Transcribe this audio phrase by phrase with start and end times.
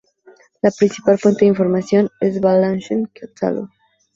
[0.63, 3.69] La principal fuente de información es The Balanchine Catalog.